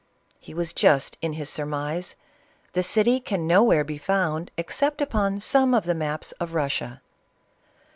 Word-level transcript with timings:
'1'1 0.01 0.35
He 0.39 0.53
was 0.55 0.73
just 0.73 1.15
in 1.21 1.33
his 1.33 1.47
surmise. 1.47 2.15
The 2.73 2.81
city 2.81 3.19
can 3.19 3.45
nowhere 3.45 3.83
be 3.83 3.99
found 3.99 4.49
except 4.57 4.99
upon 4.99 5.39
some 5.41 5.75
of 5.75 5.83
the 5.83 5.93
maps 5.93 6.31
of 6.39 6.49
Eussia. 6.49 7.01